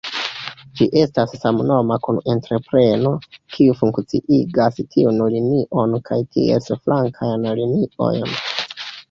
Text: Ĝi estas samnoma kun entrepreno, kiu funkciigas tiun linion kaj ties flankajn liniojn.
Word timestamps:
Ĝi 0.77 0.85
estas 1.01 1.33
samnoma 1.41 1.97
kun 2.07 2.17
entrepreno, 2.33 3.11
kiu 3.57 3.75
funkciigas 3.83 4.81
tiun 4.97 5.21
linion 5.35 5.95
kaj 6.09 6.19
ties 6.39 6.73
flankajn 6.83 7.47
liniojn. 7.63 8.35